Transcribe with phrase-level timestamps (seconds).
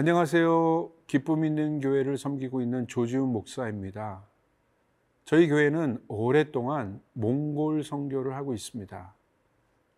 [0.00, 0.92] 안녕하세요.
[1.06, 4.24] 기쁨 있는 교회를 섬기고 있는 조지훈 목사입니다.
[5.26, 9.14] 저희 교회는 오랫동안 몽골 선교를 하고 있습니다.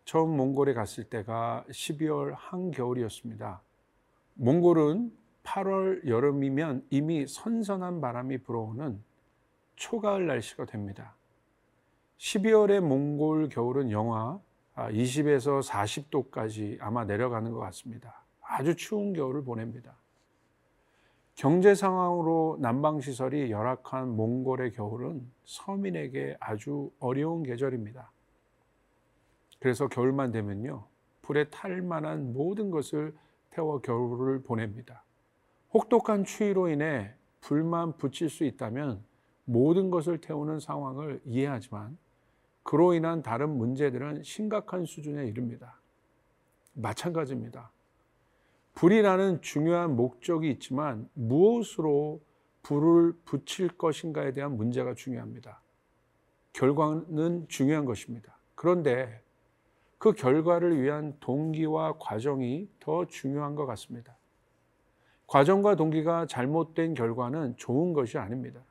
[0.03, 3.61] 처음 몽골에 갔을 때가 12월 한겨울이었습니다.
[4.33, 5.13] 몽골은
[5.43, 9.01] 8월 여름이면 이미 선선한 바람이 불어오는
[9.77, 11.15] 초가을 날씨가 됩니다.
[12.17, 14.41] 12월의 몽골 겨울은 영하
[14.75, 18.22] 20에서 40도까지 아마 내려가는 것 같습니다.
[18.53, 19.95] 아주 추운 겨울을 보냅니다.
[21.33, 28.11] 경제 상황으로 난방 시설이 열악한 몽골의 겨울은 서민에게 아주 어려운 계절입니다.
[29.59, 30.85] 그래서 겨울만 되면요.
[31.23, 33.15] 불에 탈 만한 모든 것을
[33.49, 35.03] 태워 겨울을 보냅니다.
[35.73, 39.03] 혹독한 추위로 인해 불만 붙일 수 있다면
[39.45, 41.97] 모든 것을 태우는 상황을 이해하지만
[42.61, 45.79] 그로 인한 다른 문제들은 심각한 수준에 이릅니다.
[46.73, 47.72] 마찬가지입니다.
[48.75, 52.21] 불이라는 중요한 목적이 있지만 무엇으로
[52.63, 55.61] 불을 붙일 것인가에 대한 문제가 중요합니다.
[56.53, 58.37] 결과는 중요한 것입니다.
[58.55, 59.21] 그런데
[59.97, 64.15] 그 결과를 위한 동기와 과정이 더 중요한 것 같습니다.
[65.27, 68.61] 과정과 동기가 잘못된 결과는 좋은 것이 아닙니다.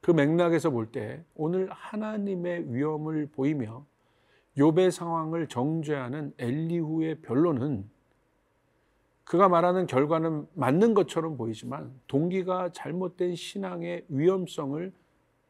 [0.00, 3.84] 그 맥락에서 볼 때 오늘 하나님의 위험을 보이며
[4.56, 7.88] 욥의 상황을 정죄하는 엘리후의 변론은
[9.26, 14.92] 그가 말하는 결과는 맞는 것처럼 보이지만 동기가 잘못된 신앙의 위험성을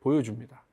[0.00, 0.64] 보여줍니다.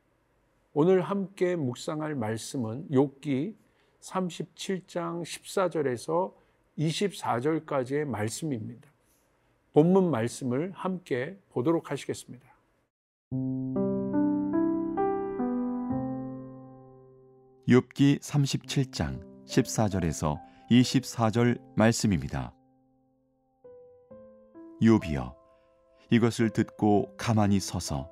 [0.72, 3.56] 오늘 함께 묵상할 말씀은 욥기
[4.00, 6.34] 37장 14절에서
[6.78, 8.90] 24절까지의 말씀입니다.
[9.74, 12.48] 본문 말씀을 함께 보도록 하시겠습니다.
[17.68, 20.40] 욥기 37장 14절에서
[20.72, 22.54] 24절 말씀입니다.
[24.84, 25.34] 욥이여
[26.10, 28.10] 이것을 듣고 가만히 서서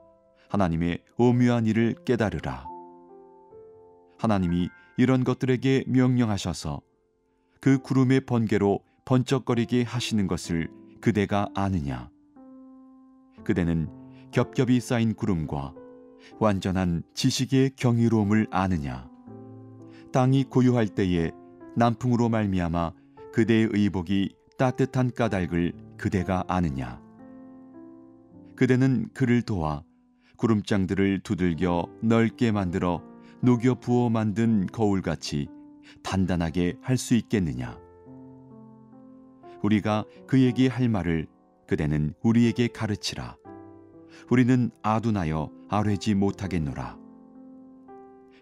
[0.50, 2.66] 하나님의 오묘한 일을 깨달으라.
[4.18, 6.82] 하나님이 이런 것들에게 명령하셔서
[7.60, 12.10] 그 구름의 번개로 번쩍거리게 하시는 것을 그대가 아느냐?
[13.44, 13.90] 그대는
[14.32, 15.74] 겹겹이 쌓인 구름과
[16.40, 19.10] 완전한 지식의 경이로움을 아느냐?
[20.12, 21.32] 땅이 고요할 때에
[21.76, 22.94] 남풍으로 말미암아
[23.34, 27.00] 그대의 의복이 따뜻한 까닭을 그대가 아느냐?
[28.56, 29.84] 그대는 그를 도와
[30.36, 33.04] 구름장들을 두들겨 넓게 만들어
[33.44, 35.48] 녹여 부어 만든 거울같이
[36.02, 37.78] 단단하게 할 수 있겠느냐?
[39.62, 41.28] 우리가 그에게 할 말을
[41.68, 43.38] 그대는 우리에게 가르치라.
[44.32, 46.98] 우리는 아둔하여 아뢰지 못하겠노라.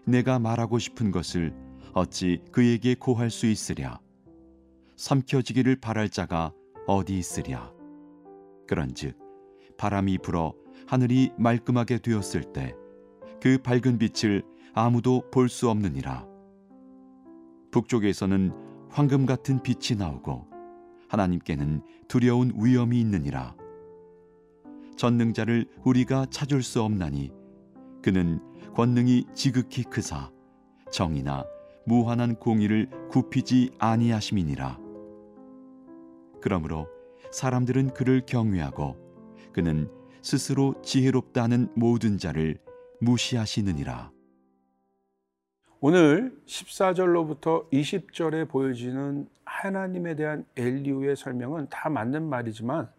[0.06, 1.54] 내가 말하고 싶은 것을
[1.92, 4.00] 어찌 그에게 고할 수 있으랴?
[4.96, 6.54] 삼켜지기를 바랄 자가
[6.86, 7.72] 어디 있으랴?
[8.66, 9.18] 그런즉
[9.76, 10.54] 바람이 불어
[10.86, 12.74] 하늘이 말끔하게 되었을 때
[13.40, 14.42] 그 밝은 빛을
[14.74, 16.26] 아무도 볼 수 없느니라.
[17.70, 18.52] 북쪽에서는
[18.90, 20.46] 황금 같은 빛이 나오고
[21.08, 23.56] 하나님께는 두려운 위험이 있느니라.
[24.96, 27.32] 전능자를 우리가 찾을 수 없나니
[28.02, 28.40] 그는
[28.74, 30.30] 권능이 지극히 크사
[30.92, 31.44] 정의나
[31.86, 34.78] 무한한 공의를 굽히지 아니하심이니라.
[36.40, 36.88] 그러므로
[37.30, 38.96] 사람들은 그를 경외하고
[39.52, 39.90] 그는
[40.22, 42.58] 스스로 지혜롭다 하는 모든 자를
[43.00, 44.10] 무시하시느니라.
[45.80, 52.90] 오늘 14절로부터 20절에 보여지는 하나님에 대한 엘리우의 설명은 다 맞는 말이지만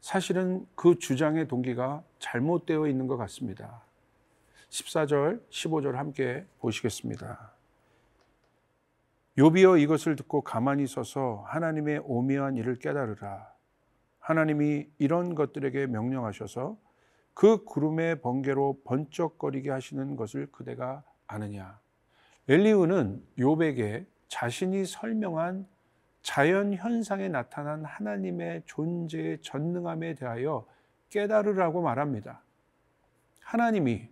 [0.00, 3.82] 사실은 그 주장의 동기가 잘못되어 있는 것 같습니다.
[4.70, 7.57] 14절, 15절 함께 보시겠습니다.
[9.38, 13.54] 요비여 이것을 듣고 가만히 서서 하나님의 오묘한 일을 깨달으라.
[14.18, 16.76] 하나님이 이런 것들에게 명령하셔서
[17.34, 21.78] 그 구름의 번개로 번쩍거리게 하시는 것을 그대가 아느냐.
[22.48, 25.68] 엘리우는 욥에게 자신이 설명한
[26.22, 30.66] 자연 현상에 나타난 하나님의 존재의 전능함에 대하여
[31.10, 32.42] 깨달으라고 말합니다.
[33.44, 34.08] 하나님이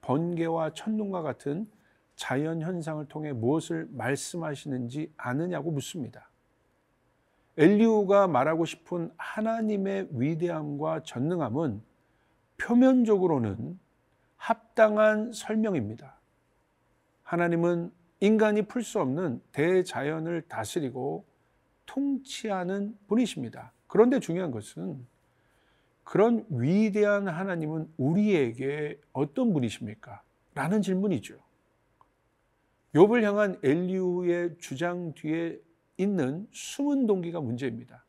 [0.00, 1.70] 번개와 천둥과 같은
[2.16, 6.28] 자연 현상을 통해 무엇을 말씀하시는지 아느냐고 묻습니다.
[7.58, 11.82] 엘리우가 말하고 싶은 하나님의 위대함과 전능함은
[12.58, 13.78] 표면적으로는
[14.36, 16.16] 합당한 설명입니다.
[17.22, 21.24] 하나님은 인간이 풀 수 없는 대자연을 다스리고
[21.86, 23.72] 통치하는 분이십니다.
[23.86, 25.06] 그런데 중요한 것은
[26.04, 30.22] 그런 위대한 하나님은 우리에게 어떤 분이십니까?
[30.54, 31.45] 라는 질문이죠.
[32.94, 35.60] 욥을 향한 엘리우의 주장 뒤에
[35.96, 38.04] 있는 숨은 동기가 문제입니다.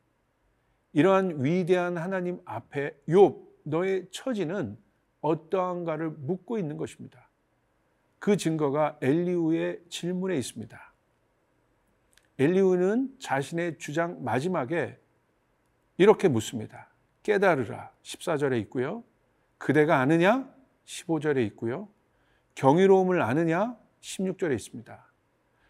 [0.92, 4.78] 이러한 위대한 하나님 앞에 욥 너의 처지는
[5.20, 7.28] 어떠한가를 묻고 있는 것입니다.
[8.18, 10.92] 그 증거가 엘리우의 질문에 있습니다.
[12.38, 14.98] 엘리우는 자신의 주장 마지막에
[15.96, 16.88] 이렇게 묻습니다.
[17.22, 19.04] 깨달으라 14절에 있고요.
[19.58, 20.48] 그대가 아느냐
[20.86, 21.88] 15절에 있고요.
[22.54, 25.12] 경이로움을 아느냐 16절에 있습니다.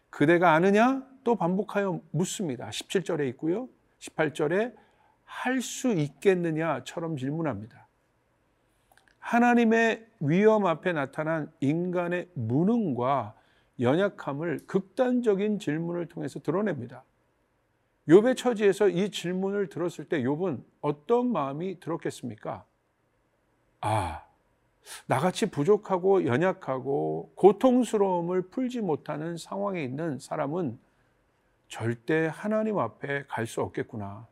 [0.09, 2.69] 그대가 아느냐 또 반복하여 묻습니다.
[2.69, 3.69] 17절에 있고요.
[3.99, 4.75] 18절에
[5.23, 7.87] 할 수 있겠느냐처럼 질문합니다.
[9.19, 13.35] 하나님의 위험 앞에 나타난 인간의 무능과
[13.79, 17.03] 연약함을 극단적인 질문을 통해서 드러냅니다.
[18.07, 22.65] 욥의 처지에서 이 질문을 들었을 때 욥은 어떤 마음이 들었겠습니까?
[23.81, 24.23] 아,
[25.07, 30.79] 나같이 부족하고 연약하고 고통스러움을 풀지 못하는 상황에 있는 사람은
[31.67, 34.27] 절대 하나님 앞에 갈 수 없겠구나.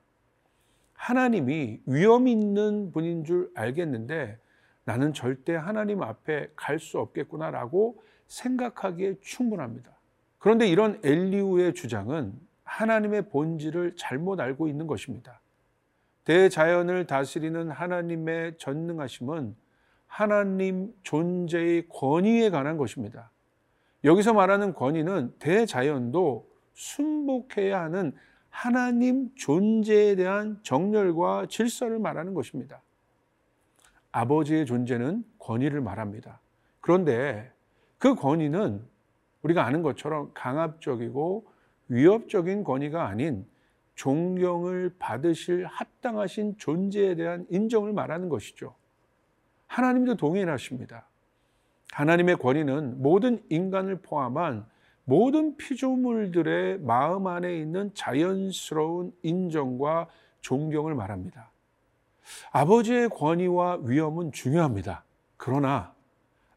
[0.94, 4.40] 하나님이 위험 있는 분인 줄 알겠는데
[4.84, 9.92] 나는 절대 하나님 앞에 갈 수 없겠구나라고 생각하기에 충분합니다.
[10.40, 12.34] 그런데 이런 엘리우의 주장은
[12.64, 15.40] 하나님의 본질을 잘못 알고 있는 것입니다.
[16.26, 19.56] 대자연을 다스리는 하나님의 전능하심은
[20.08, 23.32] 하나님 존재의 권위에 관한 것입니다.
[24.04, 28.14] 여기서 말하는 권위는 대자연도 순복해야 하는
[28.50, 32.82] 하나님 존재에 대한 정렬과 질서를 말하는 것입니다.
[34.12, 36.40] 아버지의 존재는 권위를 말합니다.
[36.80, 37.52] 그런데
[37.98, 38.84] 그 권위는
[39.44, 41.46] 우리가 아는 것처럼 강압적이고
[41.90, 43.46] 위협적인 권위가 아닌
[43.96, 48.76] 존경을 받으실 합당하신 존재에 대한 인정을 말하는 것이죠.
[49.68, 51.06] 하나님도 동일하십니다.
[51.92, 54.66] 하나님의 권위는 모든 인간을 포함한
[55.06, 60.08] 모든 피조물들의 마음 안에 있는 자연스러운 인정과
[60.42, 61.50] 존경을 말합니다.
[62.52, 65.04] 아버지의 권위와 위엄은 중요합니다.
[65.38, 65.94] 그러나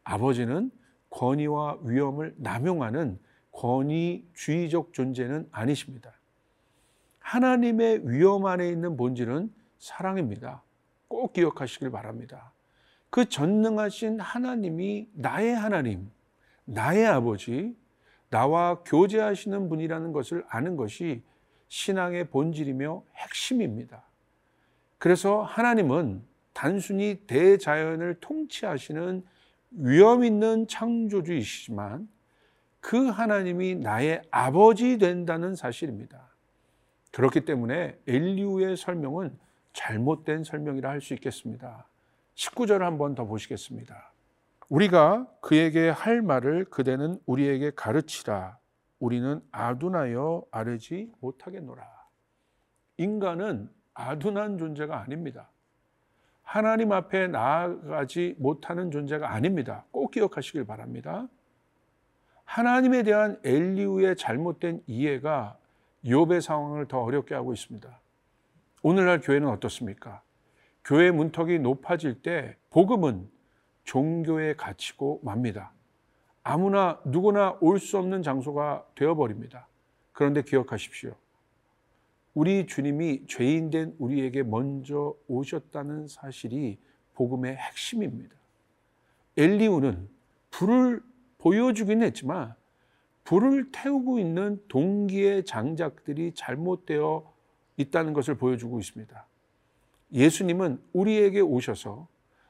[0.03, 0.71] 아버지는
[1.11, 3.19] 권위와 위엄을 남용하는
[3.53, 6.13] 권위주의적 존재는 아니십니다.
[7.21, 10.63] 하나님의 위엄 안에 있는 본질은 사랑입니다.
[11.07, 12.53] 꼭 기억하시길 바랍니다.
[13.11, 16.11] 그 전능하신 하나님이 나의 하나님,
[16.65, 17.77] 나의 아버지,
[18.31, 21.23] 나와 교제하시는 분이라는 것을 아는 것이
[21.69, 24.05] 신앙의 본질이며 핵심입니다.
[24.99, 26.23] 그래서 하나님은
[26.53, 29.25] 단순히 대자연을 통치하시는
[29.73, 32.09] 위험 있는 창조주이시지만
[32.81, 36.29] 그 하나님이 나의 아버지 된다는 사실입니다.
[37.13, 39.37] 그렇기 때문에 엘리우의 설명은
[39.73, 41.90] 잘못된 설명이라 할 수 있겠습니다.
[42.41, 44.13] 19절 한번 더 보시겠습니다.
[44.71, 48.57] 우리가 그에게 할 말을 그대는 우리에게 가르치라.
[48.99, 51.87] 우리는 아둔하여 아르지 못하겠노라.
[52.97, 55.51] 인간은 아둔한 존재가 아닙니다.
[56.43, 59.85] 하나님 앞에 나아가지 못하는 존재가 아닙니다.
[59.91, 61.29] 꼭 기억하시길 바랍니다.
[62.45, 65.59] 하나님에 대한 엘리우의 잘못된 이해가
[66.05, 68.01] 욥의 상황을 더 어렵게 하고 있습니다.
[68.83, 70.23] 오늘날 교회는 어떻습니까?
[70.85, 73.29] 교회 문턱이 높아질 때 복음은
[73.85, 75.73] 종교에 갇히고 맙니다.
[76.43, 79.69] 아무나 누구나 올 수 없는 장소가 되어버립니다.
[80.13, 81.15] 그런데 기억하십시오.
[82.35, 86.79] 우리 주님이 죄인된 우리에게 먼저 오셨다는 사실이
[87.15, 88.35] 복음의 핵심입니다.
[89.37, 90.09] 엘리우는
[90.51, 91.03] 불을
[91.39, 92.55] 보여주긴 했지만
[93.25, 97.33] 불을 태우고 있는 동기의 장작들이 잘못되어
[97.77, 99.27] 있다는 것을 보여주고 있습니다.
[100.13, 102.09] 예수님은 우리에게 오셔서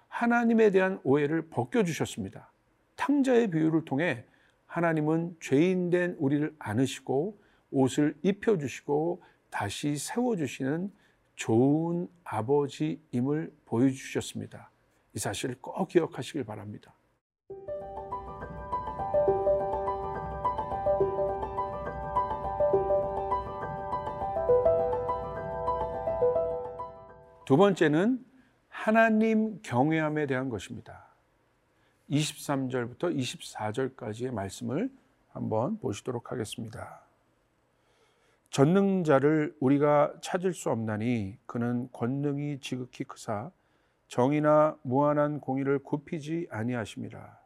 [0.09, 2.52] 하나님에 대한 오해를 벗겨주셨습니다.
[2.97, 4.25] 탕자의 비유를 통해
[4.67, 7.40] 하나님은 죄인된 우리를 안으시고
[7.71, 10.93] 옷을 입혀주시고 다시 세워주시는
[11.35, 14.71] 좋은 아버지임을 보여주셨습니다.
[15.14, 16.95] 이 사실을 꼭 기억하시길 바랍니다.
[27.50, 28.25] 두 번째는
[28.69, 31.09] 하나님 경외함에 대한 것입니다.
[32.09, 34.88] 23절부터 24절까지의 말씀을
[35.30, 37.02] 한번 보시도록 하겠습니다.
[38.50, 43.50] 전능자를 우리가 찾을 수 없나니 그는 권능이 지극히 크사
[44.07, 47.37] 정의나 무한한 공의를 굽히지 아니하심이라.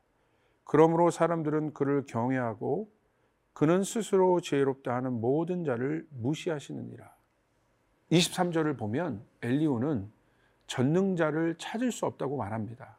[0.64, 2.90] 그러므로 사람들은 그를 경외하고
[3.54, 7.13] 그는 스스로 지혜롭다 하는 모든 자를 무시하시느니라.
[8.12, 10.10] 23절을 보면 엘리우는
[10.66, 12.98] 전능자를 찾을 수 없다고 말합니다.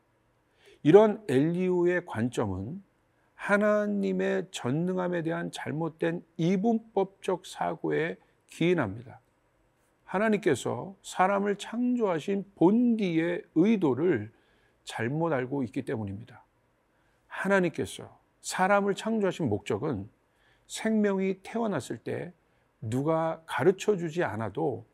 [0.83, 2.83] 이런 엘리우의 관점은
[3.35, 9.19] 하나님의 전능함에 대한 잘못된 이분법적 사고에 기인합니다.
[10.03, 14.31] 하나님께서 사람을 창조하신 본디의 의도를
[14.83, 16.43] 잘못 알고 있기 때문입니다.
[17.27, 20.09] 하나님께서 사람을 창조하신 목적은
[20.67, 22.31] 생명이 태어났을 때
[22.79, 24.85] 누가 가르쳐 주지 않아도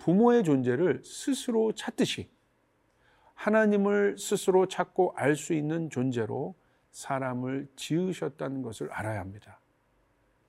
[0.00, 2.28] 부모의 존재를 스스로 찾듯이
[3.34, 6.54] 하나님을 스스로 찾고 알 수 있는 존재로
[6.90, 9.60] 사람을 지으셨다는 것을 알아야 합니다.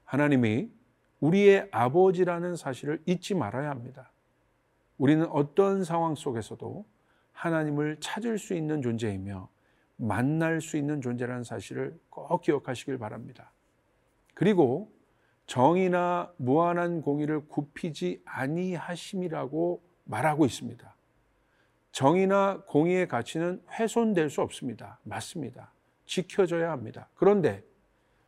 [0.06, 0.72] 하나님이
[1.20, 4.12] 우리의 아버지라는 사실을 잊지 말아야 합니다.
[4.98, 6.86] 우리는 어떤 상황 속에서도
[7.32, 9.50] 하나님을 찾을 수 있는 존재이며
[9.98, 13.52] 만날 수 있는 존재라는 사실을 꼭 기억하시길 바랍니다.
[14.34, 14.92] 그리고
[15.52, 20.96] 정의나 무한한 공의를 굽히지 아니하심이라고 말하고 있습니다.
[21.92, 25.02] 정의나 공의의 가치는 훼손될 수 없습니다.
[25.04, 25.74] 맞습니다.
[26.06, 27.10] 지켜져야 합니다.
[27.16, 27.66] 그런데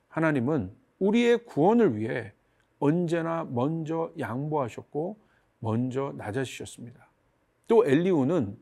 [0.10, 2.34] 하나님은 우리의 구원을 위해
[2.80, 5.18] 언제나 먼저 양보하셨고
[5.60, 7.10] 먼저 낮아지셨습니다.
[7.68, 8.58] 또 엘리우는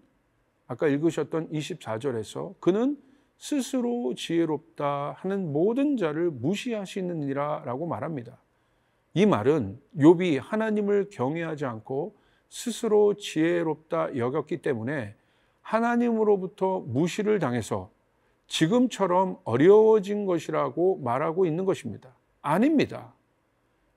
[0.67, 3.01] 아까 읽으셨던 24절에서 그는
[3.39, 8.37] 스스로 지혜롭다 하는 모든 자를 무시하시느니라 라고 말합니다.
[9.13, 12.15] 이 말은 욥이 하나님을 경외하지 않고
[12.49, 15.15] 스스로 지혜롭다 여겼기 때문에
[15.61, 17.91] 하나님으로부터 무시를 당해서
[18.47, 22.13] 지금처럼 어려워진 것이라고 말하고 있는 것입니다.
[22.41, 23.13] 아닙니다.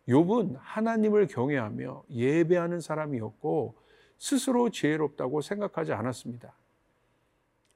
[0.09, 3.75] 욥은 하나님을 경외하며 예배하는 사람이었고
[4.19, 6.55] 스스로 지혜롭다고 생각하지 않았습니다.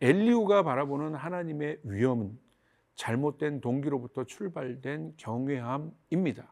[0.00, 2.38] 엘리우가 바라보는 하나님의 위험은
[2.94, 6.48] 잘못된 동기로부터 출발된 경외함입니다.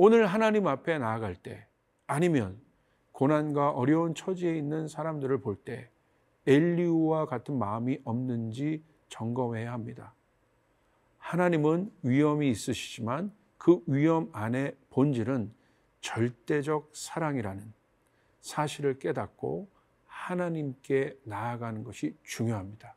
[0.00, 1.66] 오늘 하나님 앞에 나아갈 때
[2.06, 2.60] 아니면
[3.10, 5.90] 고난과 어려운 처지에 있는 사람들을 볼 때
[6.46, 10.14] 엘리우와 같은 마음이 없는지 점검해야 합니다.
[11.18, 15.52] 하나님은 위험이 있으시지만 그 위험 안에 본질은
[16.00, 17.74] 절대적 사랑이라는
[18.40, 19.68] 사실을 깨닫고
[20.06, 22.94] 하나님께 나아가는 것이 중요합니다.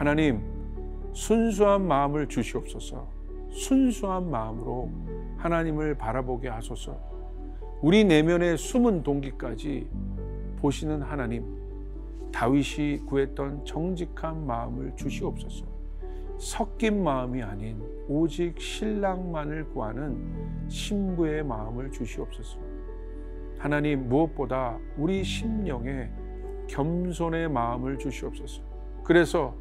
[0.00, 0.40] 하나님,
[1.12, 3.06] 순수한 마음을 주시옵소서.
[3.50, 4.88] 순수한 마음으로
[5.36, 6.98] 하나님을 바라보게 하소서.
[7.82, 9.86] 우리 내면의 숨은 동기까지
[10.56, 11.44] 보시는 하나님,
[12.32, 15.66] 다윗이 구했던 정직한 마음을 주시옵소서.
[16.38, 20.16] 섞인 마음이 아닌 오직 신랑만을 구하는
[20.68, 22.58] 신부의 마음을 주시옵소서.
[23.58, 26.08] 하나님 무엇보다 우리 심령에
[26.68, 28.62] 겸손의 마음을 주시옵소서.
[29.04, 29.54] 그래서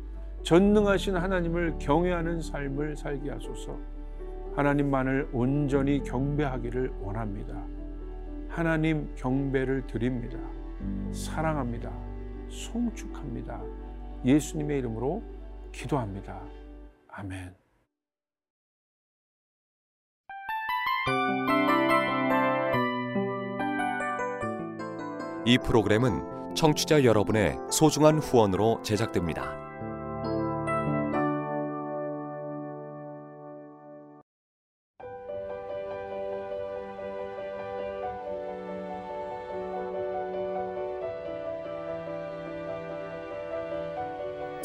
[0.43, 3.77] 전능하신 하나님을 경외하는 삶을 살게 하소서.
[4.55, 7.63] 하나님만을 온전히 경배하기를 원합니다.
[8.47, 10.37] 하나님 경배를 드립니다.
[11.11, 11.91] 사랑합니다.
[12.49, 13.61] 송축합니다.
[14.25, 15.23] 예수님의 이름으로
[15.71, 16.41] 기도합니다.
[17.09, 17.53] 아멘.
[25.45, 29.68] 이 프로그램은 청취자 여러분의 소중한 후원으로 제작됩니다.